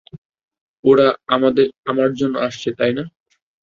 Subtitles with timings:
[0.83, 1.07] ওরা
[1.91, 3.03] আমার জন্য আসছে, তাই না?